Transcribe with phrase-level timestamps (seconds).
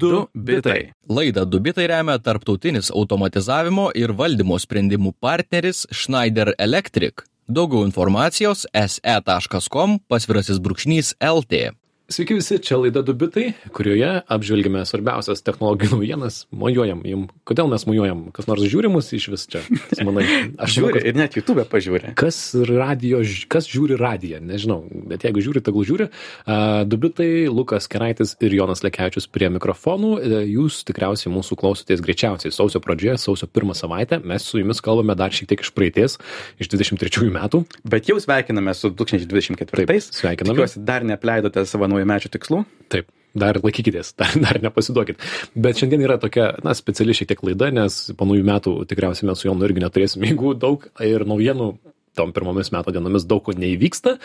[0.00, 0.90] Du bitai.
[1.08, 7.22] Laidą Dubitai remia tarptautinis automatizavimo ir valdymo sprendimų partneris Schneider Electric.
[7.46, 11.68] Daugiau informacijos se.com pasvirasis brūkšnys LT.
[12.14, 16.36] Sveiki visi, čia laida Dubitai, kurioje apžvelgime svarbiausias technologijų naujienas.
[16.54, 17.24] Mojuojam jum.
[17.42, 18.20] Kodėl mes mojuojam?
[18.36, 19.64] Kas nors žiūri mus iš vis čia?
[20.06, 20.22] Manai,
[20.62, 22.12] aš žiūriu ir net YouTube pažiūrė.
[22.20, 23.18] Kas, radio,
[23.50, 26.06] kas žiūri radiją, nežinau, bet jeigu žiūri, tegul žiūri.
[26.06, 30.12] Uh, Dubitai, Lukas Keraitis ir Jonas Lekevičius prie mikrofonų.
[30.20, 34.20] Uh, jūs tikriausiai mūsų klausotės greičiausiai sausio pradžioje, sausio pirmą savaitę.
[34.22, 36.16] Mes su jumis kalbame dar šiek tiek iš praeities,
[36.62, 37.64] iš 23 metų.
[37.82, 39.66] Bet jau sveikiname su 2024.
[39.82, 40.54] Taip, sveikiname.
[40.54, 42.64] Tikiuosi, dar neapleidote savo naujamečio tikslų?
[42.92, 43.10] Taip.
[43.34, 45.18] Dar laikykitės, dar, dar nepasiduokit.
[45.58, 49.42] Bet šiandien yra tokia, na, speciali šiek tiek laida, nes po naujų metų tikriausiai mes
[49.42, 51.72] su Jonu irgi neturėsime jėgų daug ir naujienų
[52.16, 54.16] tom pirmomis metų dienomis daug ko neįvyksta,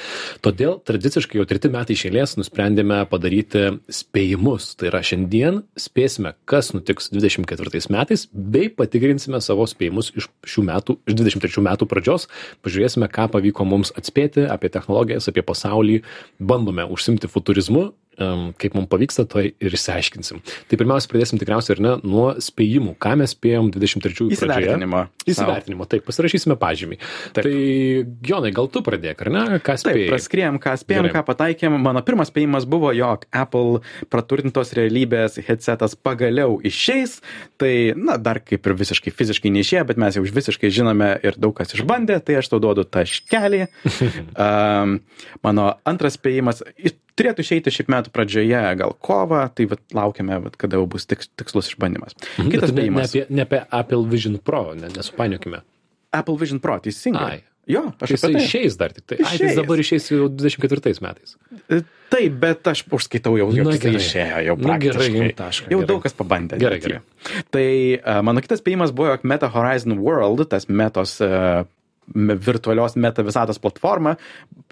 [0.45, 4.71] todėl tradiciškai jau treti metai išėlės nusprendėme padaryti spėjimus.
[4.79, 10.99] Tai yra šiandien spėsime, kas nutiks 24 metais, bei patikrinsime savo spėjimus iš šių metų,
[11.09, 12.29] iš 23 metų pradžios,
[12.65, 16.01] pažiūrėsime, ką pavyko mums atspėti apie technologijas, apie pasaulį,
[16.39, 17.89] bandome užsimti futurizmu
[18.19, 20.41] um, kaip mums pavyksta, to ir išsiaiškinsim.
[20.69, 25.03] Tai pirmiausia, pradėsim tikriausiai ir ne nuo spėjimų, ką mes spėjom 23 įsivertinimo.
[25.29, 26.99] Įsivertinimo, taip, pasirašysime pažymį.
[27.37, 27.47] Taip.
[27.47, 27.55] Tai,
[28.29, 29.43] Jonai, gal tu pradėk, ar ne?
[29.63, 30.05] Ką spėjai?
[30.05, 31.15] Taip, praskrėjom, ką spėjom, Gerai.
[31.15, 31.77] ką pataikėm.
[31.89, 33.81] Mano pirmas spėjimas buvo, jog Apple
[34.11, 37.19] praturtintos realybės headsetas pagaliau išeis.
[37.61, 41.55] Tai, na, dar kaip ir visiškai fiziškai neišėjo, bet mes jau visiškai žinome ir daug
[41.57, 43.65] kas išbandė, tai aš tau duodu taškelį.
[44.45, 44.97] um,
[45.45, 46.63] mano antras spėjimas,
[47.19, 51.31] turėtų išeiti šiaip metų pradžioje, gal kovą, tai vat, laukiame, vat, kada jau bus tiks,
[51.39, 52.17] tikslus išbandymas.
[52.37, 55.61] Mhm, Kitas ne, ne, apie, ne apie Apple Vision Pro, ne, nesupainiokime.
[56.15, 57.29] Apple Vision Pro, teisingai.
[57.37, 57.45] Ai.
[57.69, 59.19] Jo, aš jis tai išeis dar tik tai.
[59.21, 61.35] Ai, jis dabar išeis jau 24 metais.
[61.69, 65.03] E, taip, bet aš užskaitau jau, jog jis išėjo jau praktiškai.
[65.05, 65.89] Na, gerai, tašką, jau gerai.
[65.91, 66.57] daug kas pabandė.
[66.63, 67.01] Gerai, gerai.
[67.53, 71.61] Tai uh, mano kitas spėjimas buvo, jog Meta Horizon World, tas metos uh,
[72.15, 74.15] virtualios meta visatos platforma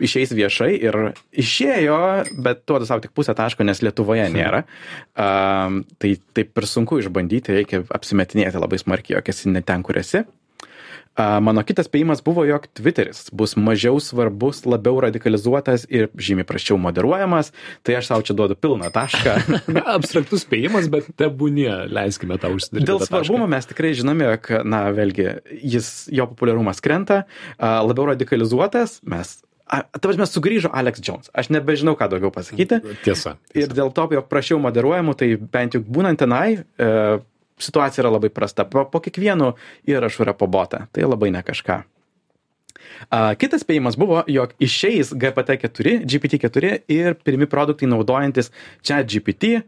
[0.04, 0.98] išeis viešai ir
[1.32, 2.00] išėjo,
[2.44, 4.64] bet duodu savo tik pusę taško, nes Lietuvoje nėra.
[5.18, 10.00] Um, tai taip ir sunku išbandyti, reikia apsimetinėti labai smarkiai, jog esi ne ten, kur
[10.02, 10.24] esi.
[11.18, 17.50] Mano kitas spėjimas buvo, jog Twitteris bus mažiau svarbus, labiau radikalizuotas ir žymiai praščiau moderuojamas,
[17.82, 19.34] tai aš savo čia duodu pilną tašką.
[19.98, 22.86] Abstraktus spėjimas, bet tebūnie, leiskime tau užsidaryti.
[22.86, 25.28] Dėl svarbumo mes tikrai žinome, jog, na, vėlgi,
[25.66, 27.24] jis, jo populiarumas krenta,
[27.58, 31.28] labiau radikalizuotas, mes Ta prasme, sugrįžo Alex Jones.
[31.36, 32.80] Aš nebežinau, ką daugiau pasakyti.
[33.04, 33.04] Tiesa.
[33.04, 33.34] tiesa.
[33.52, 37.18] Ir dėl to, jog prašiau moderuojamų, tai bent jau būnant tenai, e,
[37.58, 38.66] situacija yra labai prasta.
[38.70, 39.54] Po, po kiekvienu
[39.90, 40.86] įrašu yra pabota.
[40.94, 41.84] Tai labai ne kažką.
[43.08, 48.52] Uh, kitas spėjimas buvo, jog išeis GPT-4, GPT-4 ir pirmi produktai naudojantis
[48.86, 49.62] čia GPT.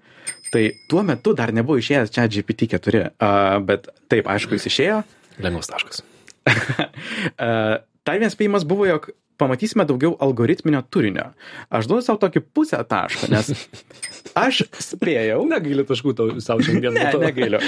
[0.49, 5.01] Tai tuo metu dar nebuvo išėjęs čia GPT-4, uh, bet taip, aišku, jis išėjo.
[5.45, 6.01] Lengvas taškas.
[8.05, 11.29] tai vienas spėjimas buvo, jog pamatysime daugiau algoritminio turinio.
[11.71, 13.51] Aš duodu savo tokį pusę taško, nes
[14.45, 15.41] aš spėjau.
[15.49, 16.97] Negailiu taškų tau savo šiandien.
[16.97, 17.61] ne, negailiu.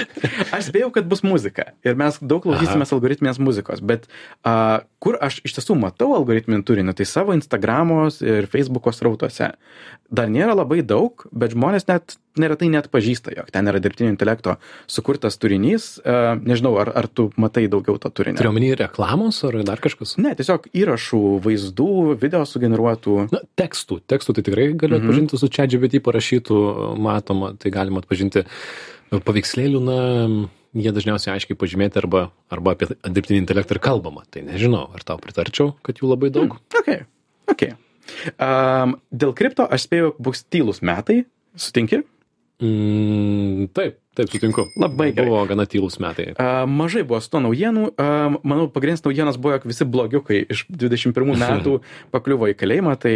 [0.52, 5.40] Aš spėjau, kad bus muzika ir mes daug klausysimės algoritminės muzikos, bet uh, kur aš
[5.48, 9.54] iš tiesų matau algoritminį turinį, tai savo Instagramos ir Facebook'o srautuose.
[10.12, 14.56] Dar nėra labai daug, bet žmonės net neretai net pažįsta, jog ten yra dirbtinio intelekto
[14.92, 15.94] sukurtas turinys.
[16.04, 18.40] Uh, nežinau, ar, ar tu matai daugiau to turinio.
[18.40, 20.16] Turiu omeny reklamos ar dar kažkas?
[20.22, 21.92] Ne, tiesiog įrašų, vaizdų,
[22.22, 23.18] video sugeneruotų.
[23.34, 24.02] Na, tekstų.
[24.12, 25.04] Tekstų tai tikrai galiu mhm.
[25.04, 26.64] atpažinti su čia GPT parašytų,
[27.02, 28.46] matoma, tai galima atpažinti
[29.12, 30.00] paveikslėlių, na,
[30.78, 34.24] jie dažniausiai aiškiai pažymėti arba, arba apie dirbtinį intelektą ir kalbama.
[34.32, 36.56] Tai nežinau, ar tau pritarčiau, kad jų labai daug.
[36.56, 36.92] Mm, ok,
[37.52, 37.66] ok.
[38.36, 41.24] Um, dėl kripto aš spėjau, bus tylus metai.
[41.60, 42.06] Sutinki?
[42.62, 44.68] Mm, taip, taip, sutinku.
[44.78, 45.30] Labai gerai.
[45.32, 46.28] Buvo gana tylus metai.
[46.36, 47.88] Uh, mažai buvo su to naujienų.
[47.96, 51.80] Uh, manau, pagrindinis naujienas buvo, jog visi blogiukai iš 21 metų
[52.14, 53.16] pakliuvo į kalėjimą, tai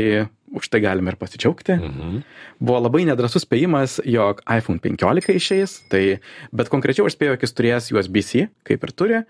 [0.56, 1.78] už tai galime ir pasidžiaugti.
[1.78, 2.00] Mhm.
[2.00, 2.48] -huh.
[2.60, 6.20] Buvo labai nedrasus spėjimas, jog iPhone 15 išeis, tai,
[6.52, 9.22] bet konkrečiau aš spėjau, jog jis turės USB-C, kaip ir turi.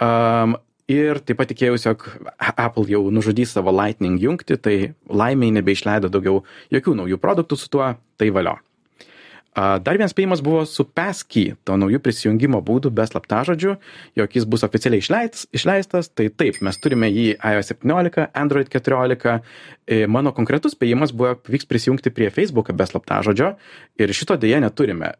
[0.00, 2.02] Um, Ir taip pat tikėjausi, jog
[2.36, 7.86] Apple jau nužudys savo Lightning jungti, tai laimiai nebeišleido daugiau jokių naujų produktų su tuo,
[8.20, 8.58] tai valio.
[9.54, 13.76] Dar vienas spėjimas buvo su Pesky, to naujų prisijungimo būdų be slaptažodžių,
[14.18, 16.10] jog jis bus oficialiai išleistas, išleistas.
[16.10, 19.36] Tai taip, mes turime jį iOS 17, Android 14.
[19.84, 23.52] E, mano konkretus spėjimas buvo, pavyks prisijungti prie Facebook be slaptažodžio
[24.00, 25.12] ir šito dėje neturime.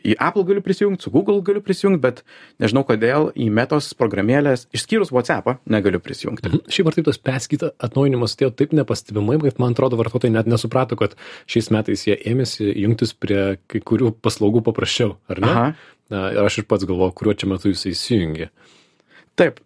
[0.00, 2.22] Į Apple galiu prisijungti, su Google galiu prisijungti, bet
[2.62, 6.48] nežinau kodėl į metos programėlės, išskyrus WhatsApp, negaliu prisijungti.
[6.48, 6.64] Mhm.
[6.72, 10.96] Šiaip ar taip tas Pesky atnaujinimas atėjo taip nepastebimai, kad man atrodo vartotojai net nesuprato,
[10.96, 11.18] kad
[11.50, 15.52] šiais metais jie ėmėsi jungtis prie kurių paslaugų paprasčiau, ar ne?
[15.52, 15.72] Aha.
[16.12, 18.50] Ir aš ir pats galvoju, kuriuo čia metu jis įsijungia.
[19.38, 19.62] Taip.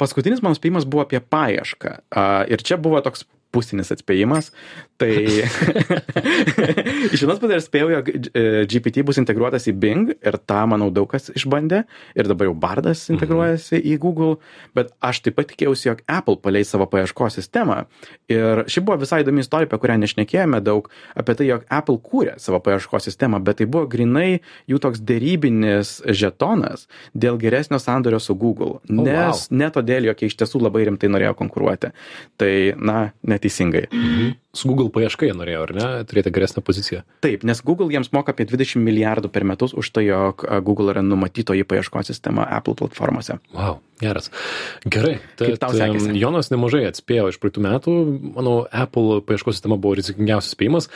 [0.00, 1.92] Paskutinis mano spėjimas buvo apie paiešką.
[2.10, 3.22] A, ir čia buvo toks
[3.54, 4.50] pusinis atspėjimas.
[5.00, 5.10] Tai
[7.14, 11.08] iš vienos pusės spėjau, jog e, GPT bus integruotas į Bing ir tą, manau, daug
[11.10, 11.82] kas išbandė.
[12.18, 14.38] Ir dabar jau Bardas integruojasi į Google.
[14.76, 17.84] Bet aš taip pat tikėjausi, jog Apple paleis savo paieškos sistemą.
[18.30, 22.36] Ir ši buvo visai įdomi istorija, apie kurią nešnekėjome daug, apie tai, jog Apple kūrė
[22.42, 28.36] savo paieškos sistemą, bet tai buvo grinai jų toks dėrybinis žetonas dėl geresnio sandorio su
[28.38, 28.78] Google.
[28.88, 29.06] wow.
[29.06, 31.92] Nes ne todėl, jog jie iš tiesų labai rimtai norėjo konkuruoti.
[32.40, 33.00] Tai, na,
[33.40, 33.86] neteisingai.
[34.52, 37.04] Su Google paieška jie norėjo, ar ne, turėti geresnę poziciją.
[37.24, 41.04] Taip, nes Google jiems moka apie 20 milijardų per metus už tai, jog Google yra
[41.06, 43.38] numatytoji paieškos sistema Apple platformose.
[43.54, 44.28] Wow, geras.
[44.84, 45.16] Gerai.
[45.38, 46.12] Kaip tau sekėsi?
[46.18, 47.96] Jonas nemažai atspėjo iš praeitų metų.
[48.36, 50.90] Manau, Apple paieškos sistema buvo rizikingiausias spėjimas.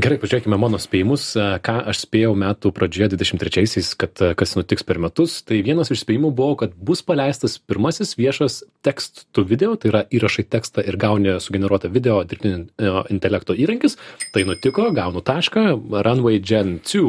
[0.00, 4.84] Gerai, pažiūrėkime mano spėjimus, e, ką aš spėjau metų pradžioje 23-aisiais, kad e, kas nutiks
[4.86, 5.40] per metus.
[5.44, 10.00] Tai vienas iš spėjimų buvo, kad bus paleistas pirmasis viešas text to video, tai yra
[10.08, 13.98] įrašai tekstą ir gauni sugeneruotą video dirbtinio e, intelekto įrankis.
[14.32, 15.66] Tai nutiko, gaunu tašką,
[16.06, 17.02] Runway Gen 2,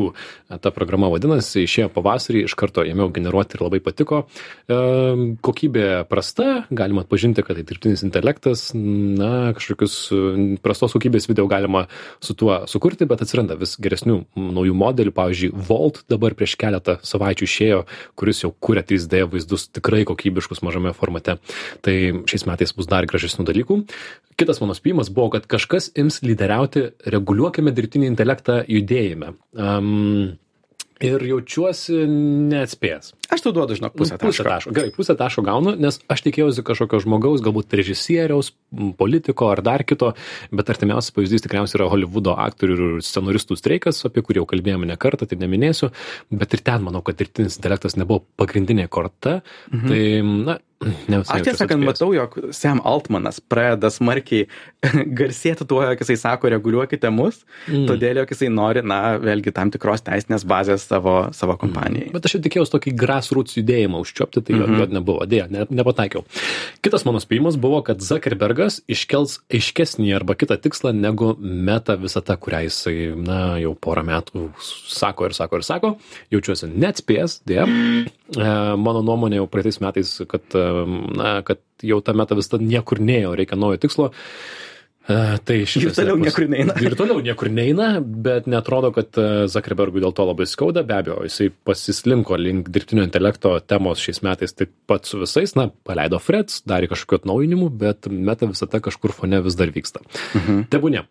[0.52, 4.26] e, ta programa vadinasi, išėjo pavasarį, iš karto ėmiau generuoti ir labai patiko.
[4.68, 9.96] Kokybė prasta, galima atpažinti, kad tai dirbtinis intelektas, na, kažkokius
[10.66, 11.86] prastos kokybės video galima
[12.20, 15.14] su tuo sukurti, bet atsiranda vis geresnių naujų modelių.
[15.14, 17.80] Pavyzdžiui, Volt dabar prieš keletą savaičių išėjo,
[18.18, 21.38] kuris jau kūrė 3D vaizdus tikrai kokybiškus mažame formate.
[21.86, 21.96] Tai
[22.26, 23.84] šiais metais bus dar gražesnių dalykų.
[24.40, 29.36] Kitas mano spėjimas buvo, kad kažkas ims lyderiauti reguliuokime dirbtinį intelektą judėjime.
[29.54, 30.40] Um,
[31.06, 32.00] ir jaučiuosi
[32.52, 33.12] neatspėjęs.
[33.32, 34.50] Aš tau duodu, žinok, pusę Nu, pusę taško.
[34.50, 34.74] taško.
[34.76, 38.52] Gerai, pusę taško gaunu, nes aš tikėjausi kažkokio žmogaus, galbūt režisieriaus,
[39.00, 40.14] politiko ar dar kito,
[40.52, 44.98] bet artimiausias pavyzdys tikriausiai yra Hollywoodo aktorių ir scenaristų streikas, apie kurį jau kalbėjome ne
[45.00, 45.92] kartą, tai neminėsiu,
[46.32, 49.42] bet ir ten manau, kad dirbtinis intelektas nebuvo pagrindinė korta.
[49.72, 49.88] Mhm.
[49.88, 50.04] Tai,
[50.52, 51.40] na, ne visai.
[51.40, 54.48] Aš tiesą sakant, matau, jog Sam Altmanas pradeda smarkiai
[55.20, 57.86] garsėti tuo, jog jisai sako, reguliuokite mus, mm.
[57.90, 62.10] todėl, jog jisai nori, na, vėlgi tam tikros teisinės bazės savo, savo kompanijai.
[62.16, 64.80] Bet aš jau tikėjausi tokį grassroots judėjimą užčiopti, tai jo, Mhm.
[64.80, 66.26] jo nebuvo, dėja, ne, nepataikiau.
[66.82, 72.64] Kitas mano spėjimas buvo, kad Zuckerbergas iškels aiškesnį arba kitą tikslą negu meta visata, kurią
[72.68, 74.50] jisai, na, jau porą metų
[74.90, 75.94] sako ir sako ir sako.
[76.34, 77.68] Jaučiuosi neatspėjęs, dėja.
[78.32, 78.44] E,
[78.80, 80.62] Mano nuomonė jau praeitais metais, kad, e,
[81.18, 84.12] na, kad jau ta meta visata niekur neėjo, reikia naujo tikslo.
[85.10, 86.74] E, Tai Ir šitas toliau pas- niekur neina.
[86.86, 90.84] Ir toliau niekur neina, bet netrodo, kad e, Zuckerbergui dėl to labai skauda.
[90.88, 95.56] Be abejo, jisai pasislinko link dirbtinio intelekto temos šiais metais taip pat su visais.
[95.58, 100.04] Na, paleido Freds, darė kažkokiu atnaujinimu, bet meta visata kažkur fone vis dar vyksta.
[100.38, 100.68] Mhm.
[100.70, 101.04] Tebūnė.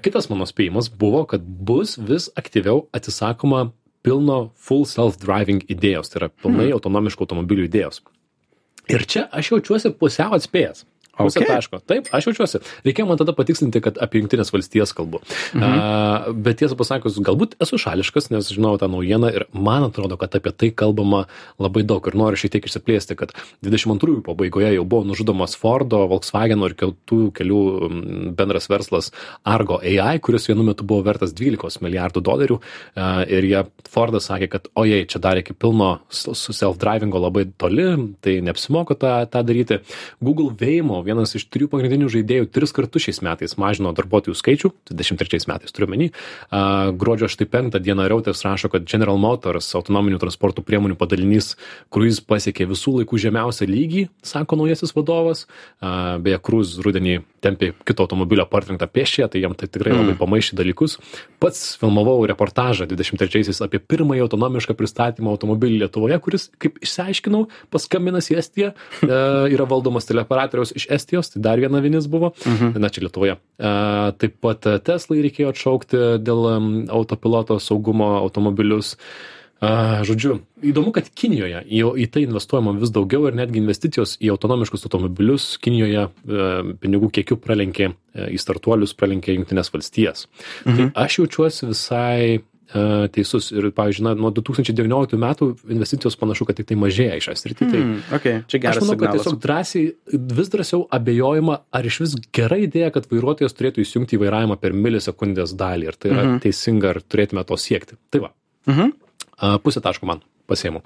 [0.00, 3.68] Kitas mano spėjimas buvo, kad bus vis aktyviau atsisakoma
[4.02, 8.00] pilno full self-driving idėjos, tai yra pilnai autonomiškų automobilių idėjos.
[8.90, 10.84] Ir čia aš jaučiuosi pusiau atspėjęs.
[11.26, 11.56] Pusę Okay.
[11.56, 11.80] taško.
[11.86, 12.60] Taip, aš jaučiuosi.
[12.84, 15.20] Reikėjo man tada patikslinti, kad apie Junktinės valstijas kalbu.
[15.54, 15.62] Mhm.
[15.64, 20.34] A, bet tiesą pasakius, galbūt esu šališkas, nes žinau tą naujieną ir man atrodo, kad
[20.36, 21.26] apie tai kalbama
[21.58, 23.32] labai daug ir noriu šiek tiek išsiplėsti, kad
[23.64, 27.62] 22 pabaigoje jau buvo nužudomas Fordo, Volkswagen ir kitų kelių
[28.36, 29.10] bendras verslas
[29.44, 32.60] Argo AI, kuris vienu metu buvo vertas 12 milijardų dolerių.
[32.94, 37.88] A, ir jie Fordas sakė, kad ojei, čia dar iki pilno su self-drivingo labai toli,
[38.20, 39.80] tai neapsimoka tą, tą daryti.
[40.20, 45.50] Google Veimo, vienas iš trijų pagrindinių žaidėjų, tris kartus šiais metais mažino darbuotojų skaičių, 23
[45.50, 46.10] metais turiu menį.
[47.00, 51.56] Gruodžio štai penktą dieną Reuters rašo, kad General Motors autonominių transporto priemonių padalinys
[51.92, 55.46] Cruise pasiekė visų laikų žemiausią lygį, sako naujasis vadovas.
[55.80, 60.58] A, Beje, Cruise rudenį tempė kito automobilio partrenktą pėščią, tai jam tai tikrai labai pamaišė
[60.58, 60.98] dalykus.
[61.40, 68.38] Pats filmavau reportažą 23-aisiais apie pirmąjį autonomišką pristatymą automobilį Lietuvoje, kuris, kaip išsiaiškinau, paskambinęs į
[68.42, 69.20] Estiją, e,
[69.54, 72.32] yra valdomas teleoperatoriaus iš Estijos, tai dar viena vinis buvo,
[72.76, 73.36] na čia Lietuvoje.
[73.38, 73.74] E,
[74.20, 76.48] Taip pat e, Teslai reikėjo atšaukti dėl
[76.92, 78.96] autopiloto saugumo automobilius.
[79.60, 84.30] A, Žodžiu, įdomu, kad Kinijoje į, į tai investuojama vis daugiau ir netgi investicijos į
[84.32, 86.46] autonomiškus automobilius Kinijoje e,
[86.80, 90.24] pinigų kiekiu pralenkė, e, į startuolius pralenkė Junktinės valstijas.
[90.64, 90.76] Mhm.
[90.94, 92.40] Tai aš jaučiuosi visai e,
[93.14, 97.34] teisus ir, pavyzdžiui, na, nuo 2019 metų investicijos panašu, kad tik tai mažėja į šią
[97.40, 97.68] sritį.
[97.72, 98.42] Tai Mm, okay.
[98.46, 99.24] Čia Aš geras manau, kad signalas.
[99.24, 99.84] tiesiog drąsiai
[100.38, 104.72] vis drąsiau abejojama, ar iš vis gera idėja, kad vairuotojas turėtų įsijungti į vairavimą per
[104.72, 105.90] milisekundės dalį.
[105.90, 106.38] Ir tai yra mhm.
[106.46, 107.98] teisinga, ar turėtume to siekti.
[108.10, 108.30] Tai va,
[108.70, 108.92] Mhm.
[109.40, 110.20] a, pusė taško man.
[110.50, 110.82] Pasiimu.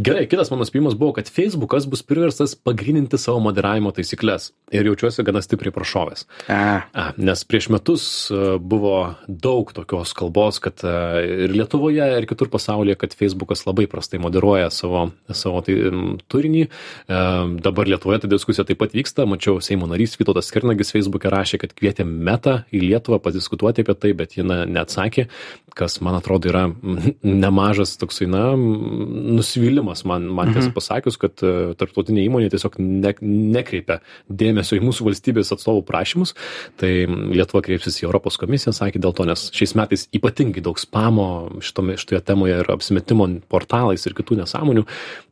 [0.00, 5.24] Gerai, kitas mano spėjimas buvo, kad Facebookas bus priverstas pagrininti savo moderavimo taisyklės ir jaučiuosi
[5.26, 6.26] gana stipriai prašovęs.
[6.52, 10.94] A, nes prieš metus e, buvo daug tokios kalbos, kad e,
[11.46, 15.76] ir Lietuvoje, ir kitur pasaulyje, kad Facebookas labai prastai moderuoja savo, savo tai,
[16.30, 16.66] turinį.
[16.66, 17.20] E,
[17.64, 19.26] Dabar Lietuvoje ta diskusija taip pat vyksta.
[19.28, 24.12] Mačiau Seimo narys Vytautas Kernagis Facebook'e rašė, kad kvietė Meta į Lietuvą padiskutuoti apie tai,
[24.16, 25.26] bet ji neatsakė,
[25.76, 26.66] kas man atrodo yra
[27.22, 28.44] nemažas toksai, na,
[28.90, 35.06] nusivylimas man, man tiesą pasakius, kad e, tarptautinė įmonė tiesiog ne, nekreipia dėmesio į mūsų
[35.10, 36.34] valstybės atstovų prašymus.
[36.80, 36.90] Tai
[37.34, 41.28] Lietuva kreipsis į Europos komisiją, sakė dėl to, nes šiais metais ypatingai daug spamo
[41.64, 44.84] šitome, šitoje temoje ir apsimetimo portalais ir kitų nesąmonių.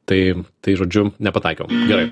[0.09, 0.23] Tai,
[0.65, 1.69] tai žodžiu, nepataikiau.
[1.91, 2.09] Gerai.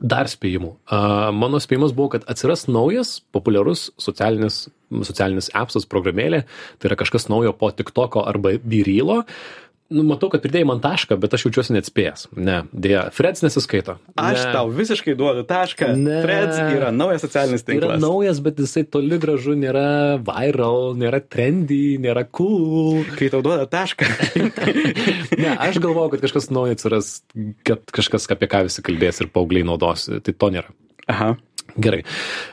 [0.00, 0.74] Dar spėjimų.
[0.88, 4.62] A, Mano spėjimas buvo, kad atsiras naujas, populiarus socialinis,
[5.04, 6.46] socialinis appsas programėlė,
[6.80, 9.22] tai yra kažkas naujo po TikToko arba Birylo.
[9.90, 12.28] Nu, matau, kad pridėjai man tašką, bet aš jaučiuosi neatspėjęs.
[12.38, 13.96] Ne, dėja, Freds nesiskaito.
[14.14, 14.52] aš ne.
[14.54, 15.88] tau visiškai duodu tašką.
[15.98, 16.20] Ne.
[16.22, 18.02] Freds yra naujas socialinis Yra tinklas.
[18.04, 19.82] naujas, bet jisai toli gražu nėra
[20.22, 23.02] viral, nėra trendy, nėra cool.
[23.18, 24.06] Kai tau duoda tašką.
[25.40, 27.10] Ne, aš galvoju, kad kažkas naujo atsiras,
[27.66, 30.06] kad kažkas apie ką visi kalbės ir paaugliai naudos.
[30.22, 30.70] Tai to nėra.
[31.10, 31.32] Aha.
[31.80, 32.02] Gerai.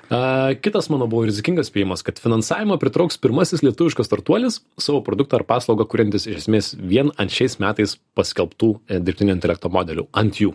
[0.10, 5.48] A, kitas mano buvo rizikingas spėjimas, kad finansavimą pritrauks pirmasis lietuviškas startuolis savo produktą ar
[5.50, 10.53] paslaugą, kuriantis iš esmės vien ant šiais metais paskelbtų e, dirbtinio intelekto modelių, ant jų.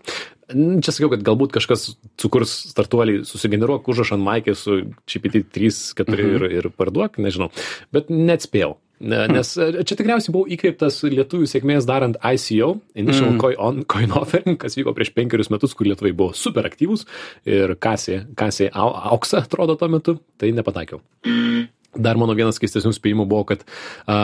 [0.52, 6.48] Čia sakiau, kad galbūt kažkas sukurs startuolį, susigeneruok užrašą ant Maikį su GPT-3, 4 ir,
[6.60, 7.52] ir parduok, nežinau.
[7.94, 8.74] Bet neatspėjau.
[9.02, 14.12] Ne- Nes e, čia tikriausiai buvau įkreiptas lietuvių sėkmės darant ICO, Initial Coin, on, coin
[14.18, 17.02] Offering, kas vyko prieš penkerius metus, kur lietuvai buvo super aktyvus
[17.48, 21.02] ir kasė, kasė au, auksą, atrodo, tuo metu, tai nepataikiau.
[21.92, 23.64] Dar mano vienas keistesnių spėjimų buvo, kad
[24.08, 24.14] a,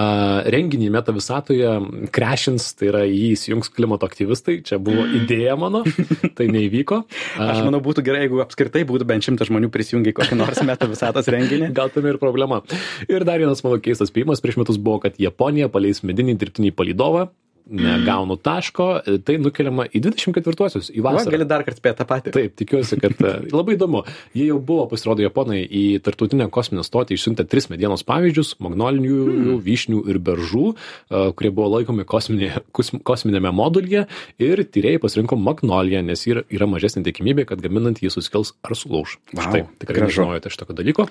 [0.49, 1.75] renginį meta visatoje
[2.15, 5.83] krešins, tai yra jį įsijungs klimato aktyvistai, čia buvo idėja mano,
[6.39, 7.03] tai neįvyko.
[7.37, 10.63] A, Aš manau, būtų gerai, jeigu apskritai būtų bent šimtas žmonių prisijungę į kokį nors
[10.65, 11.69] meta visatos renginį.
[11.79, 12.63] Gal tam ir problema.
[13.05, 17.29] Ir dar vienas mano keistas spėjimas prieš metus buvo, kad Japonija paleis medinį dirbtinį palydovą,
[17.69, 18.87] negaunu taško,
[19.25, 21.35] tai nukeliama į 24-osius, į Va, vasarą.
[21.37, 22.33] gali dar kartą spėti tą patį.
[22.35, 24.05] Taip, tikiuosi, kad e, labai įdomu.
[24.37, 29.61] Jie jau buvo, pasirodo, Japonai į tartutinę kosminę stotį išsiuntę tris medienos pavyzdžius- magnolinių, hmm.
[29.67, 34.07] vyšnių ir beržų, e, kurie buvo laikomi kosminė, kos- kosminėme modulyje
[34.39, 39.19] ir tyrėjai pasirinko magnoliją, nes yra, yra mažesnė tikimybė, kad gaminant jį suskils ar sulauž.
[39.35, 40.25] Vau, Štai, tikrai gražu.
[40.25, 41.09] nežinojote šitokio dalyko.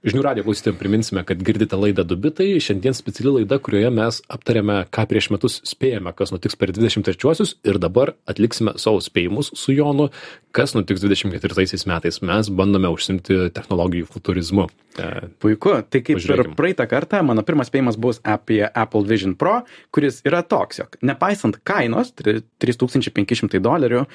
[0.00, 2.54] Žinių radio klausytėm priminsime, kad girdite laidą Dubitai.
[2.64, 7.76] Šiandien speciali laida, kurioje mes aptarėme, ką prieš metus spėjame, kas nutiks per 23-osius ir
[7.82, 10.08] dabar atliksime savo spėjimus su Jonu,
[10.56, 12.22] kas nutiks 24 metais.
[12.24, 14.70] Mes bandome užsimti technologijų futurizmu.
[14.96, 15.76] E, Puiku.
[15.84, 19.58] Tai kaip ir praeitą kartą, mano pirmas spėjimas bus apie Apple Vision Pro,
[19.92, 24.06] kuris yra toks, jog nepaisant kainos, tri- 3500 dolerių,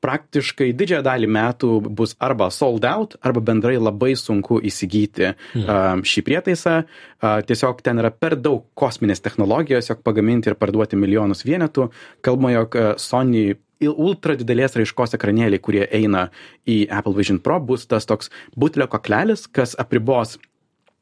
[0.00, 6.24] praktiškai didžiąją dalį metų bus arba sold out, arba bendrai labai sunku įsigyti um, šį
[6.26, 6.78] prietaisą.
[7.20, 11.88] Tiesiog ten yra per daug kosminės technologijos, jog pagaminti ir parduoti milijonus vienetų.
[12.26, 13.54] Kalbama, jog Sony
[13.84, 16.28] ultra didelės raiškos ekranėliai, kurie eina
[16.68, 20.38] į Apple Vision Pro, bus tas toks butelio koklelis, kas apribos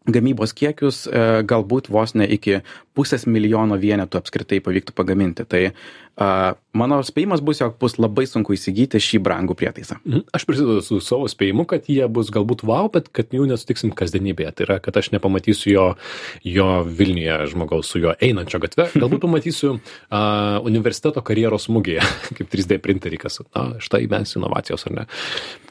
[0.05, 1.05] gamybos kiekius
[1.49, 2.59] galbūt vos ne iki
[2.97, 5.47] pusės milijono vienetų apskritai pavyktų pagaminti.
[5.49, 5.63] Tai
[6.21, 9.99] a, mano spėjimas bus, jog bus labai sunku įsigyti šį brangų prietaisą.
[10.05, 10.25] Mhm.
[10.37, 14.55] Aš prisidedu su savo spėjimu, kad jie bus galbūt wow, bet kad jų nesutiksim kasdienybėje.
[14.55, 15.87] Tai yra, kad aš nepamatysiu jo,
[16.47, 18.89] jo Vilniuje žmogaus su juo einančio gatve.
[18.95, 19.83] Galbūt pamatysiu uh,
[20.67, 22.07] universiteto karjeros smūgėje,
[22.39, 23.41] kaip 3D printerikas.
[23.51, 25.07] Na, štai mes inovacijos, ar ne?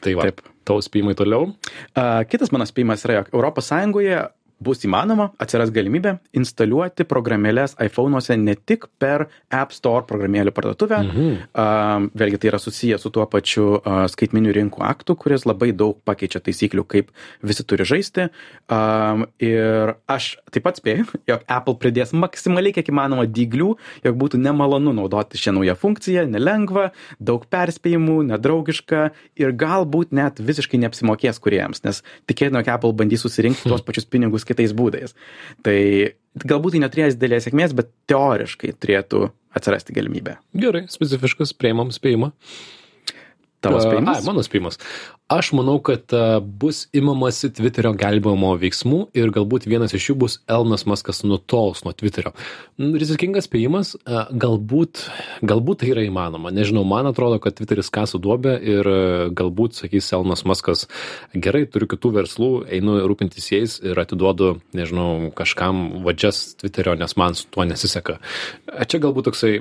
[0.04, 0.44] Tai va, Taip.
[0.68, 1.52] tavo spėjimai toliau.
[1.96, 4.26] A, kitas mano spėjimas yra, jog Sąjungoje
[4.62, 11.00] bus įmanoma, atsiras galimybė instaliuoti programėlės iPhone'uose ne tik per App Store programėlių parduotuvę.
[11.04, 11.32] Mhm.
[11.58, 11.66] A,
[12.14, 16.42] vėlgi tai yra susiję su tuo pačiu a, skaitminių rinkų aktu, kuris labai daug pakeičia
[16.44, 17.10] taisyklių, kaip
[17.42, 18.28] visi turi žaisti.
[18.68, 18.80] A,
[19.42, 23.74] ir aš taip pat spėju, jog Apple pridės maksimaliai kiek įmanoma dyglių,
[24.06, 29.08] jog būtų nemalonu naudoti šią naują funkciją, nelengva, daug perspėjimų, nedraugiška
[29.40, 34.43] ir galbūt net visiškai neapsimokės kuriems, nes tikėtina, jog Apple bandys susirinkti tuos pačius pinigus
[34.48, 35.16] kitais būdais.
[35.66, 35.78] Tai
[36.44, 40.38] galbūt tai neturės didelės sėkmės, bet teoriškai turėtų atsirasti galimybė.
[40.58, 42.32] Gerai, specifiškas, prieimam spėjimą.
[43.64, 44.20] Tavo A, spėjimas?
[44.20, 44.80] Ai, mano spėjimas.
[45.28, 50.34] Aš manau, kad a, bus imamasi Twitterio gelbėjimo veiksmų ir galbūt vienas iš jų bus
[50.52, 52.34] Elnas Maskas nutols nuo Twitterio.
[52.76, 55.06] Mm, Rizikingas spėjimas, a, galbūt,
[55.40, 56.52] galbūt tai yra įmanoma.
[56.52, 58.98] Nežinau, man atrodo, kad Twitteris kasa duobę ir a,
[59.32, 60.84] galbūt sakys Elnas Maskas,
[61.32, 67.40] gerai, turiu kitų verslų, einu rūpintis jais ir atiduodu, nežinau, kažkam vadžias Twitterio, nes man
[67.40, 68.20] su tuo nesiseka.
[68.84, 69.56] Čia galbūt toksai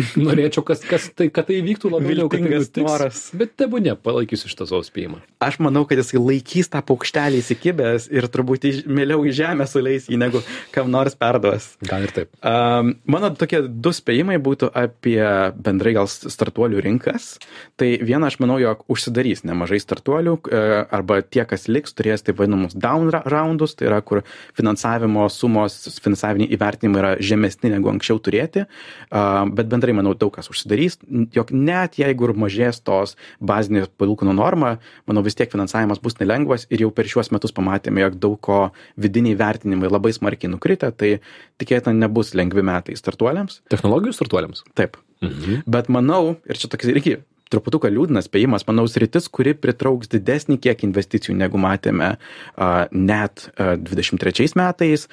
[0.26, 3.22] norėčiau, kas, kas tai, kad tai vyktų labiau, kad tai noras.
[3.36, 5.20] Bet tebūnė, palaikysiu šitą savo spėjimą.
[5.40, 10.06] Aš manau, kad jisai laikys tą paukštelį įsikibęs ir turbūt iš- mieliau į žemę suleis
[10.06, 11.76] jį, negu kam nors perduos.
[11.80, 12.28] Gal ir taip.
[12.44, 15.24] Um, mano tokie du spėjimai būtų apie
[15.56, 17.38] bendrai gal startuolių rinkas.
[17.76, 20.60] Tai viena, aš manau, jog užsidarys nemažai startuolių e,
[20.92, 24.20] arba tie, kas liks, turės taip vadinamus down roundus, tai yra, kur
[24.52, 28.66] finansavimo sumos, finansaviniai įvertinimai yra žemesni negu anksčiau turėti.
[29.08, 31.00] Um, bet bendrai, manau, daug kas užsidarys,
[31.32, 34.76] jog net jeigu ir mažės tos bazinės palūkanų norma,
[35.10, 38.60] manau, vis tiek finansavimas bus nelengvas ir jau per šiuos metus pamatėme, jog daug ko
[39.00, 41.16] vidiniai vertinimai labai smarkiai nukritę, tai
[41.60, 43.62] tikėtina nebus lengvi metai startuoliams.
[43.72, 44.64] Technologijų startuoliams.
[44.78, 45.00] Taip.
[45.24, 45.64] Mhm.
[45.68, 47.18] Bet manau, ir čia toks irgi
[47.50, 53.74] truputuką liūdnas spėjimas, manau, sritis, kuri pritrauks didesnį kiekį investicijų, negu matėme uh, net uh,
[53.74, 55.08] 23 metais,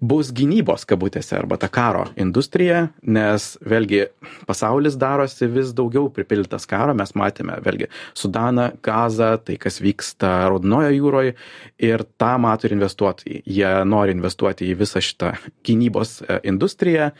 [0.00, 4.06] bus gynybos kabutėse arba ta karo industrija, nes vėlgi
[4.48, 10.94] pasaulis darosi vis daugiau pripildytas karo, mes matėme vėlgi Sudaną, Gazą, tai kas vyksta Raudonojo
[10.96, 11.36] jūroje
[11.84, 13.42] ir tą mato ir investuotojai.
[13.44, 15.34] Jie nori investuoti į visą šitą
[15.66, 17.10] gynybos e, industriją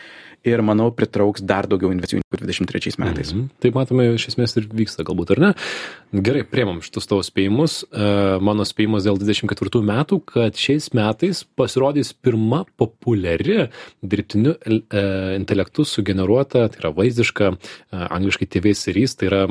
[0.49, 3.35] ir manau pritrauks dar daugiau investicijų negu 23 metais.
[3.35, 3.51] Mhm.
[3.61, 5.51] Taip matome, iš esmės ir vyksta galbūt, ar ne?
[6.17, 7.83] Gerai, priemam šitus tavo spėjimus.
[7.85, 8.09] E,
[8.41, 13.69] Mano spėjimas dėl 24 metų, kad šiais metais pasirodys pirma populiari
[14.03, 15.03] dirbtiniu e,
[15.37, 19.43] intelektu sugeneruota, tai yra vaizdiška, e, angliškai TV series, tai yra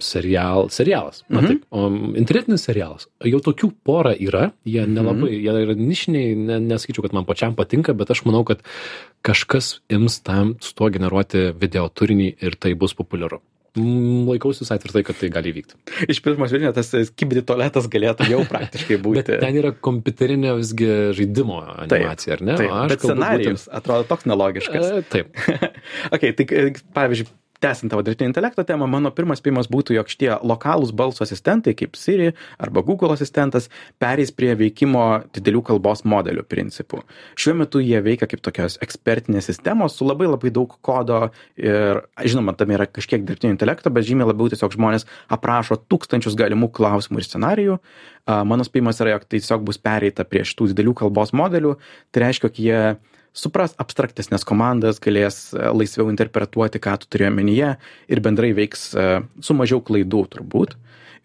[0.00, 1.22] serial, serialas.
[1.28, 1.46] Na Mhm.
[1.46, 3.06] taip, o internetinis serialas.
[3.24, 7.94] Jau tokių pora yra, jie nelabai, jie yra nišiniai, ne, nesakyčiau, kad man pačiam patinka,
[7.96, 8.62] bet aš manau, kad
[9.22, 13.40] kažkas ims tam su tuo generuoti video turinį ir tai bus populiaru.
[13.76, 15.76] Laikausi visai tvirtai, kad tai gali įvykti.
[16.12, 19.38] Iš pirmo žvilgsnio tas skibdi tualetas galėtų jau praktiškai Bet būti.
[19.42, 22.56] ten yra kompiuterinė visgi žaidimo animacija, ar ne?
[22.60, 24.86] Taip, aš bet scenarijus atrodo toks nelogiškas.
[24.86, 25.26] būtent- E, Taip.
[26.16, 26.64] ok, tai e,
[26.96, 27.28] pavyzdžiui,
[27.62, 31.96] tęsiant tavo dirbtinio intelekto temą, mano pirmas spėjimas būtų, jog šitie lokalūs balso asistentai, kaip
[31.98, 32.32] Siri
[32.62, 33.70] arba Google asistentas,
[34.02, 37.02] pereis prie veikimo didelių kalbos modelių principų.
[37.38, 42.56] Šiuo metu jie veikia kaip tokios ekspertinės sistemos su labai labai daug kodo ir, žinoma,
[42.58, 47.28] tam yra kažkiek dirbtinio intelekto, bet žymiai labiau tiesiog žmonės aprašo tūkstančius galimų klausimų ir
[47.28, 47.80] scenarijų.
[48.26, 51.76] A, Mano spėjimas yra, jog tiesiog bus pereita prie šitų didelių kalbos modelių.
[52.12, 52.80] Tai reiškia, jog jie
[53.36, 57.76] supras abstraktesnės komandas, galės e, laisviau interpretuoti, ką tu turėjo menyje
[58.08, 59.06] ir bendrai veiks e,
[59.44, 60.76] su mažiau klaidų turbūt.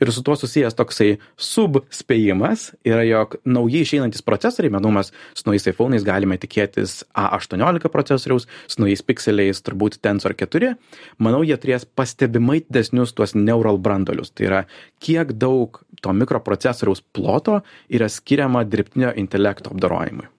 [0.02, 5.69] Ir su tuo susijęs toksai subspėjimas yra, jog naujai išeinantis procesoriai, manau, mes su naujais
[5.69, 10.74] iPhone'ais galime tikėtis A18 procesoriaus, su naujais pikseliais turbūt Tensor 4.
[11.21, 14.34] Manau, jie turės pastebimai didesnius tuos neural brandolius.
[14.34, 14.65] Tai yra,
[15.06, 17.62] kiek daug to mikroprocesoriaus ploto
[17.93, 20.32] yra skiriama dirbtinio intelekto apdarojimui.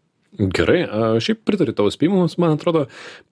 [0.51, 0.81] Gerai,
[1.23, 2.87] šiaip pritariu tavo spėjimus, man atrodo,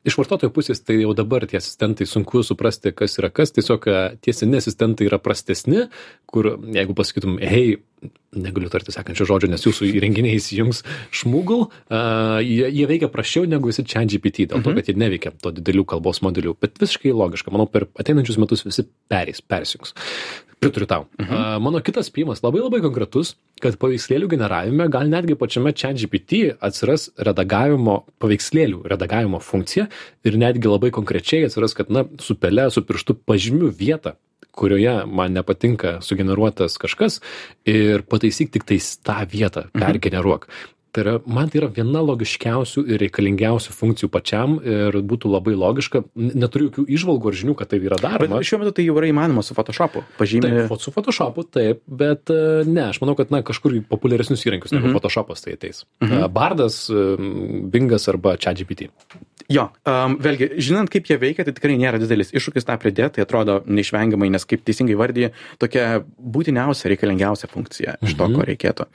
[0.07, 3.89] iš vartotojo pusės tai jau dabar tie asistentai sunku suprasti, kas yra kas, tiesiog
[4.23, 5.89] tie seni asistentai yra prastesni,
[6.31, 7.81] kur jeigu pasakytum, hei,
[8.37, 10.85] negaliu tarti sekančio žodžio, nes jūsų įrenginiai įsijungs
[11.21, 15.35] šmugl, uh, jie, jie veikia prašiau negu visi čia GPT, dėl to, kad jie neveikia
[15.43, 19.97] to didelių kalbos modelių, bet visiškai logiška, manau, per ateinančius metus visi perės, persijungs.
[20.61, 21.07] Pritariu tau.
[21.17, 21.33] Mhm.
[21.33, 23.33] Uh, mano kitas spėjimas labai labai konkretus,
[23.65, 29.89] kad paveikslėlių generavime gal netgi pačiame čia GPT atsiras redagavimo, paveikslėlių redagavimo funkcija
[30.29, 34.19] ir netgi labai konkrečiai atsiras, kad, na, su pele, su pirštu pažymiu vietą
[34.61, 37.21] kurioje man nepatinka sugeneruotas kažkas
[37.69, 40.51] ir pataisyk tik tais tą vietą, pergeneruok.
[40.91, 46.03] Tai yra, man tai yra viena logiškiausių ir reikalingiausių funkcijų pačiam ir būtų labai logiška.
[46.19, 48.41] Neturiu jokių išvalgų ar žinių, kad tai yra daroma.
[48.41, 50.03] Bet šiuo metu tai jau yra įmanoma su Photoshopu.
[50.19, 50.51] Pažymė.
[50.67, 54.89] Taip, su Photoshopu taip, bet e, ne, aš manau, kad na, kažkur populiaresnius įrankius negu
[54.91, 54.97] Mhm.
[54.99, 55.85] Photoshopas tai ateis.
[56.03, 57.07] E, Bardas, e,
[57.71, 58.91] Bingas arba ChatGPT.
[59.49, 63.27] Jo, um, vėlgi, žinant, kaip jie veikia, tai tikrai nėra didelis iššūkis tą pridėti, tai
[63.27, 65.31] atrodo neišvengiamai, nes kaip teisingai vardė,
[65.63, 68.91] tokia būtiniausia, reikalingiausia funkcija iš to, ko reikėtų.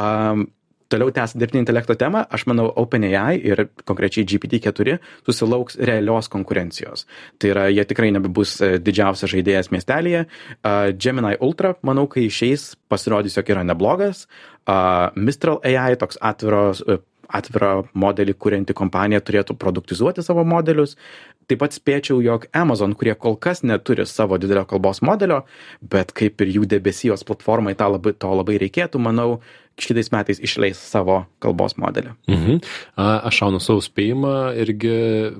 [0.00, 0.48] Um,
[0.94, 7.06] Toliau tęs dirbtinio intelekto temą, aš manau, OpenAI ir konkrečiai GPT-4 susilauks realios konkurencijos.
[7.40, 10.26] Tai yra, jie tikrai nebebus e, didžiausias žaidėjas miestelėje.
[10.60, 14.26] Uh, Gemini Ultra, manau, kai išeis, pasirodys, jog yra neblogas.
[14.68, 20.96] Uh, Mistral AI, toks atviros, uh, atvirą modelį kurianti kompanija turėtų produktizuoti savo modelius.
[21.48, 25.42] Taip pat spėčiau, jog Amazon, kurie kol kas neturi savo didelio kalbos modelio,
[25.80, 29.42] bet kaip ir jų debesijos platformai tą labai, to labai reikėtų, manau,
[29.80, 32.14] šitais metais išleis savo kalbos modelį.
[32.30, 32.60] Mhm.
[32.96, 34.94] A, Aš šaunu savo spėjimą irgi,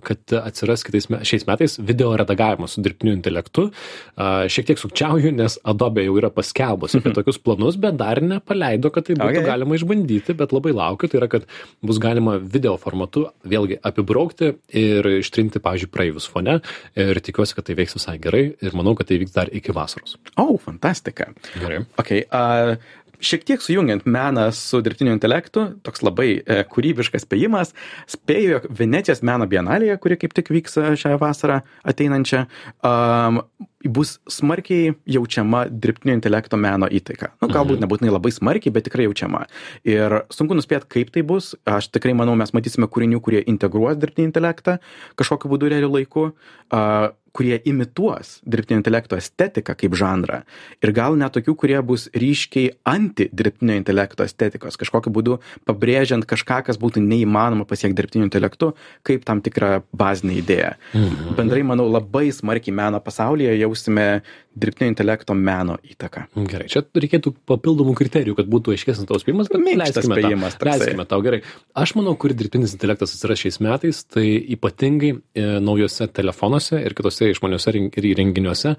[0.06, 3.68] kad atsiras kitais, me- šiais metais video redagavimas su dirbtiniu intelektu.
[4.16, 9.06] Šiek tiek sukčiauju, nes Adobe jau yra paskelbusi apie tokius planus, bet dar nepaleido, kad
[9.06, 9.46] tai būtų okay.
[9.46, 11.46] galima išbandyti, bet labai laukiu, tai yra, kad
[11.84, 16.58] bus galima video formatu vėlgi apibraukti ir ištrinti, pavyzdžiui, praeivius fone
[16.96, 20.18] ir tikiuosi, kad tai veiks visai gerai ir manau, kad tai vyks dar iki vasaros.
[20.34, 21.30] O, oh, fantastika.
[21.60, 21.84] Gerai.
[22.00, 22.76] Okay, uh,
[23.24, 27.74] šiek tiek sujungiant meną su dirbtiniu intelektu, toks labai e, kūrybiškas spėjimas,
[28.10, 31.60] spėju, jog Venecijos meno bienalėje, kuri kaip tik vyks e, šią vasarą
[31.90, 32.44] ateinančią,
[32.84, 33.42] um,
[33.88, 37.32] bus smarkiai jaučiama dirbtinio intelekto meno įtaika.
[37.42, 39.44] Nu, galbūt nebūtinai labai smarkiai, bet tikrai jaučiama.
[39.88, 41.52] Ir sunku nuspėti, kaip tai bus.
[41.68, 44.78] Aš tikrai manau, mes matysime kūrinių, kurie integruos dirbtinį intelektą
[45.20, 46.30] kažkokiu būdu realiu laiku.
[46.72, 50.42] Uh, kurie imituos dirbtinio intelekto estetiką kaip žanrą
[50.84, 56.60] ir gal net tokių, kurie bus ryškiai anti dirbtinio intelekto estetikos, kažkokiu būdu pabrėžiant kažką,
[56.68, 58.70] kas būtų neįmanoma pasiekti dirbtiniu intelektu,
[59.02, 60.70] kaip tam tikrą bazinę idėją.
[60.94, 61.34] Mhm.
[61.40, 64.22] Bendrai, manau, labai smarkiai meno pasaulyje jausime
[64.54, 66.28] dirbtinio intelekto meno įtaką.
[66.46, 70.74] Gerai, čia reikėtų papildomų kriterijų, kad būtų aiškesnis tavo spėjimas, bet Minkštas leiskime spėjimas toksai.
[70.84, 71.40] Leiskime tau, gerai.
[71.82, 77.32] Aš manau, kur dirbtinis intelektas atsiras šiais metais, tai ypatingai e, naujose telefonuose ir kitose
[77.34, 78.76] išmaniuose ren- ir įrenginiuose.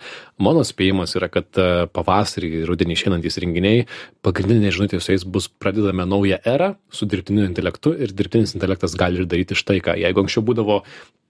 [0.47, 3.83] Mano spėjimas yra, kad e, pavasarį, rudenį išeinantys renginiai,
[4.25, 9.19] pagrindinė žinutė su jais bus pradedame naują erą su dirbtiniu intelektu ir dirbtinis intelektas gali
[9.19, 9.99] ir daryti štai ką.
[9.99, 10.79] Jeigu anksčiau būdavo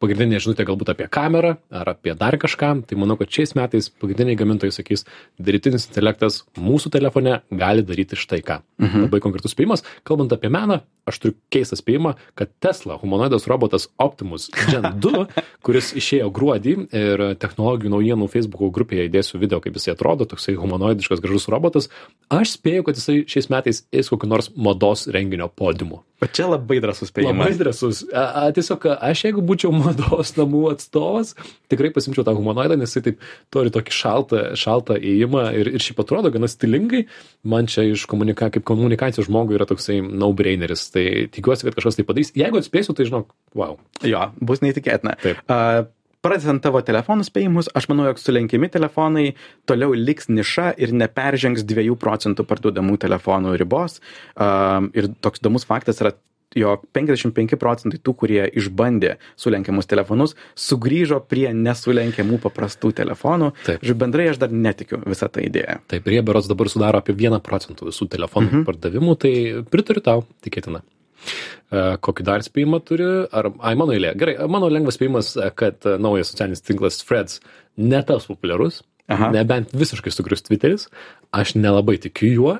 [0.03, 4.37] pagrindinė žinutė galbūt apie kamerą ar apie dar kažką, tai manau, kad šiais metais pagrindiniai
[4.39, 5.05] gamintojai sakys,
[5.41, 8.59] dirbtinis intelektas mūsų telefone gali daryti štai ką.
[8.81, 9.07] Mhm.
[9.07, 9.85] Labai konkretus spėjimas.
[10.07, 15.25] Kalbant apie meną, aš turiu keistą spėjimą, kad Tesla humanoidas robotas Optimus Gen 2,
[15.65, 21.21] kuris išėjo gruodį ir technologijų naujienų Facebook grupėje įdėsiu video, kaip jisai atrodo, toksai humanoidiškas
[21.23, 21.91] gražus robotas,
[22.33, 26.01] aš spėju, kad jisai šiais metais eis kokiu nors mados renginio podiumu.
[26.23, 27.57] O čia labai drąsus Labai spėjimas.
[27.59, 27.97] drąsus.
[28.15, 31.33] A, a, tiesiog aš jeigu būčiau mados namų atstovas,
[31.71, 35.99] tikrai pasimčiau tą humanoidą, nes jisai taip turi tokį šaltą, šaltą įėjimą ir, ir šiaip
[36.05, 37.03] atrodo gana stilingai.
[37.43, 40.87] Man čia iš komunika, kaip komunikacijos žmogui yra toksai no-braineris.
[40.95, 42.31] Tai tikiuosi, kad kažkas tai padarys.
[42.37, 43.75] Jeigu atspėsiu, tai žinok, wow.
[44.07, 45.17] Jo, bus neįtikėtina.
[45.21, 45.43] Taip.
[45.51, 45.89] Uh,
[46.25, 49.25] Pradedant tavo telefonų spėjimus, aš manau, jog sulenkiami telefonai
[49.69, 53.99] toliau liks niša ir neperžengs 2 procentų parduodamų telefonų ribos.
[54.33, 56.15] Um, ir toks įdomus faktas yra
[56.55, 63.51] jog 55 procentai tų, kurie išbandė sulenkiamus telefonus, sugrįžo prie nesulenkiamų paprastų telefonų.
[63.67, 63.83] Taip.
[63.83, 65.81] Žiūrėjau, bendrai aš dar netikiu visą tą idėją.
[65.91, 68.67] Taip, berots dabar sudaro apie 1 procentų visų telefonų mhm.
[68.69, 69.33] pardavimų, tai
[69.71, 70.85] pritariu tau, tikėtina.
[71.25, 73.07] E, Kokį dar spėjimą turi?
[73.35, 74.13] Ar, ai, mano eilė.
[74.19, 77.41] Gerai, mano lengvas spėjimas, e, kad e, naujas socialinis tinklas Freds
[77.77, 78.83] netaps populiarus.
[79.11, 79.29] Aha.
[79.29, 80.87] Nebent visiškai sugrius Twitteris.
[81.35, 82.53] Aš nelabai tikiu juo,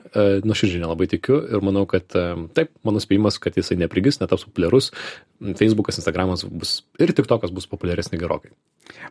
[0.45, 4.91] nuoširdžiai nelabai tikiu ir manau, kad taip, mano spėjimas, kad jisai neprigis, netaps populiarus.
[5.57, 8.51] Facebookas, Instagramas bus ir TikTokas bus populiaresni gerokai.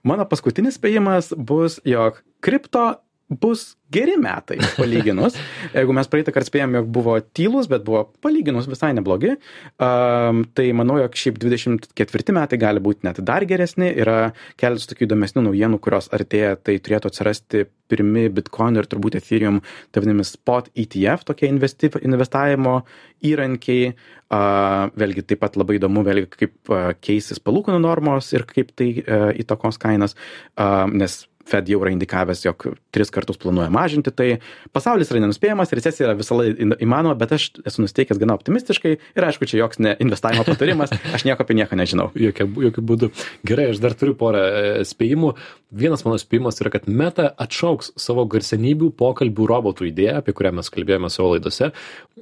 [0.07, 2.85] Mano paskutinis spėjimas bus, jog kripto
[3.29, 5.37] bus geri metai palyginus.
[5.77, 9.35] Jeigu mes praeitą kartą spėjom, jog buvo tylus, bet buvo palyginus visai neblogi,
[9.83, 13.91] um, tai manau, jog šiaip 24 metai gali būti net dar geresni.
[14.05, 19.61] Yra keletas tokių įdomesnių naujienų, kurios artėja, tai turėtų atsirasti pirmi Bitcoin ir turbūt Ethereum,
[19.93, 22.81] tai vadinami spot ETF, tokie investi, investavimo
[23.25, 23.95] įrankiai.
[24.35, 28.89] Uh, vėlgi taip pat labai įdomu, vėlgi kaip uh, keisis palūkanų normos ir kaip tai
[29.05, 30.17] uh, įtakos kainas,
[30.57, 34.28] uh, nes Fed jau yra indikavęs, jog tris kartus planuoja mažinti, tai
[34.74, 39.26] pasaulis yra nenuspėjamas, recesija yra visą laiką įmanoma, bet aš esu nusteikęs gana optimistiškai ir
[39.28, 42.09] aišku, čia joks ne investavimo patarimas, aš nieko apie nieką nežinau.
[42.18, 43.11] Jokių, jokių būdų.
[43.46, 45.35] Gerai, aš dar turiu porą e, spėjimų.
[45.74, 50.70] Vienas mano spėjimas yra, kad Meta atšauks savo garsenybių pokalbių robotų idėją, apie kurią mes
[50.72, 51.72] kalbėjome savo laidose.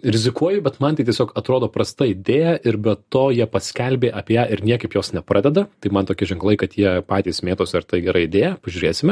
[0.02, 4.46] Rizikuoju, bet man tai tiesiog atrodo prasta idėja ir be to jie paskelbė apie ją
[4.54, 5.66] ir niekaip jos nepradeda.
[5.84, 9.11] Tai man tokie ženklai, kad jie patys mėtos, ar tai gera idėja, pažiūrėsime.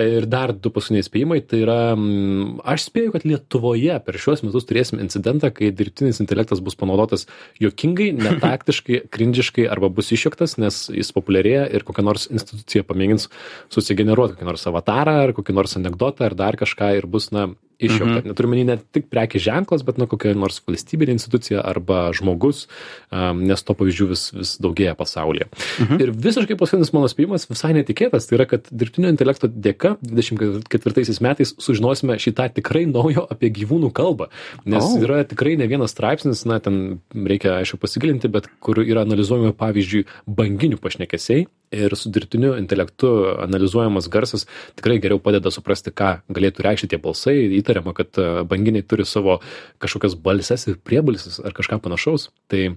[0.00, 1.40] Ir dar du paskutiniai spėjimai.
[1.46, 6.62] Tai yra, mm, aš spėju, kad Lietuvoje per šiuos metus turėsim incidentą, kai dirbtinis intelektas
[6.64, 7.26] bus panaudotas
[7.62, 13.28] jokingai, netaktiškai, krindžiškai arba bus išjoktas, nes jis populiarėja ir kokia nors institucija pamėgins
[13.72, 17.50] susigeneruoti kokį nors avatarą ar kokį nors anegdotą ar dar kažką ir bus, na,
[17.80, 18.20] išjungta.
[18.20, 18.30] Mhm.
[18.30, 22.66] Neturiu menį ne tik prekės ženklas, bet nu kokia nors valstybinė institucija arba žmogus,
[23.10, 25.48] um, nes to pavyzdžių vis, vis daugėja pasaulyje.
[25.82, 26.00] Mhm.
[26.04, 31.54] Ir visiškai paskutinis mano spėjimas visai netikėtas, tai yra, kad dirbtinio intelekto dėka 24 metais
[31.60, 34.30] sužinosime šitą tikrai naujo apie gyvūnų kalbą.
[34.68, 34.98] Nes oh.
[35.02, 40.06] yra tikrai ne vienas straipsnis, na, ten reikia, aišku, pasigilinti, bet kur yra analizuojami, pavyzdžiui,
[40.40, 43.10] banginių pašnekesiai ir su dirbtiniu intelektu
[43.46, 44.46] analizuojamas garsas
[44.78, 47.36] tikrai geriau padeda suprasti, ką galėtų reikšti tie balsai.
[47.60, 49.38] Įtariama, kad e, banginiai turi savo
[49.82, 52.30] kažkokias balses ir priebalsis ar kažką panašaus.
[52.50, 52.70] Tai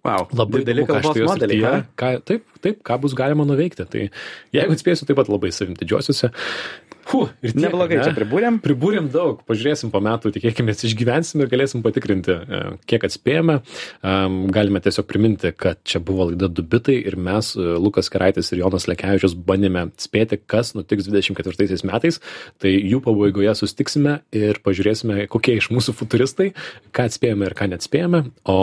[0.00, 1.82] Wow, labai dideli kalbos modeliai.
[2.00, 3.84] Ką, taip, taip, ką bus galima nuveikti.
[3.84, 4.06] Tai
[4.56, 6.30] jeigu atspėsiu, taip pat labai savim didžiuosiuose.
[7.10, 8.04] Hu, ir tiek, Neblogai ne?
[8.06, 8.60] čia pribūrėm.
[8.62, 13.56] Pribūrėm daug, pažiūrėsim po metų, tikėkime, išgyvensim ir galėsim patikrinti, e, kiek atspėjome.
[14.06, 18.62] Um, galime tiesiog priminti, kad čia buvo laida Dubitai ir mes, e, Lukas Keraitis ir
[18.62, 22.20] Jonas Lekevičius, bandėme spėti, kas nutiks 24 metais.
[22.62, 26.52] Tai jų pabaigoje sustiksime ir pažiūrėsime, kokie iš mūsų futuristai,
[26.94, 28.22] ką atspėjome ir ką neatspėjome.
[28.46, 28.58] O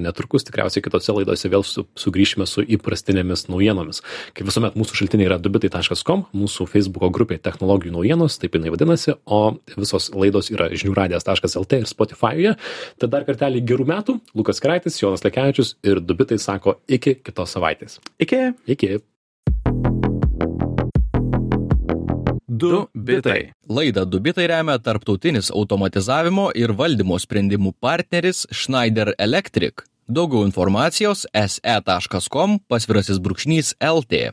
[0.00, 4.00] netrukus tikriausiai kitose laidose vėl su, sugrįšime su įprastinėmis naujienomis.
[4.32, 9.16] Kaip visuomet, mūsų šaltiniai yra dubitai.com, mūsų Facebook grupė technologijų technologijų naujienos, taip jinai vadinasi,
[9.26, 12.56] o visos laidos yra žiniųradijas.lt ir Spotify'uje.
[12.98, 18.00] Tad dar kartelį gerų metų, Lukas Kraitis, Jonas Lekevičius ir Dubitai sako iki kitos savaitės.
[18.20, 18.54] Iki.
[18.66, 19.00] Iki.
[22.46, 23.52] Du bitai.
[23.68, 29.82] Laidą Dubitai remia tarptautinis automatizavimo ir valdymo sprendimų partneris Schneider Electric.
[30.06, 34.28] Daugiau informacijos se.com pasvirasis brūkšnys LT.